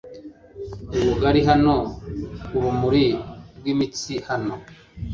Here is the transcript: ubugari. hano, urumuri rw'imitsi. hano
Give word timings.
ubugari. 0.97 1.41
hano, 1.49 1.75
urumuri 2.55 3.05
rw'imitsi. 3.57 4.13
hano 4.29 4.53